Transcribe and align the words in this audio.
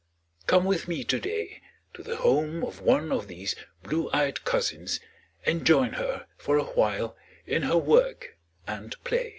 Come 0.47 0.65
with 0.65 0.87
me 0.87 1.03
to 1.03 1.19
day 1.19 1.61
to 1.93 2.01
the 2.01 2.15
home 2.15 2.63
of 2.63 2.81
one 2.81 3.11
of 3.11 3.27
these 3.27 3.55
blue 3.83 4.09
eyed 4.11 4.43
cousins 4.43 4.99
and 5.45 5.63
join 5.63 5.93
her 5.93 6.25
for 6.39 6.57
a 6.57 6.63
while 6.63 7.15
in 7.45 7.61
her 7.61 7.77
work 7.77 8.35
and 8.65 8.95
play. 9.03 9.29